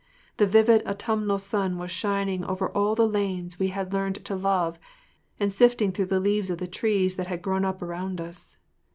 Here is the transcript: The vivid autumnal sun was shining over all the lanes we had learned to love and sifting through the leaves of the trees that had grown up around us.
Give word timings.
The 0.37 0.47
vivid 0.47 0.81
autumnal 0.87 1.37
sun 1.37 1.77
was 1.77 1.91
shining 1.91 2.43
over 2.45 2.69
all 2.69 2.95
the 2.95 3.07
lanes 3.07 3.59
we 3.59 3.67
had 3.67 3.93
learned 3.93 4.25
to 4.25 4.35
love 4.35 4.79
and 5.39 5.53
sifting 5.53 5.91
through 5.91 6.07
the 6.07 6.19
leaves 6.19 6.49
of 6.49 6.57
the 6.57 6.65
trees 6.67 7.17
that 7.17 7.27
had 7.27 7.43
grown 7.43 7.63
up 7.63 7.83
around 7.83 8.19
us. 8.19 8.57